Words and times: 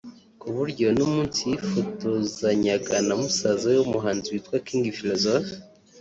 kuburyo 0.41 0.87
n’umunsi 0.97 1.39
yifotozanyaga 1.49 2.95
na 3.07 3.13
musaza 3.21 3.65
we 3.71 3.77
w’umuhanzi 3.79 4.27
witwa 4.29 4.57
King 4.67 4.83
Philosophe 4.97 5.51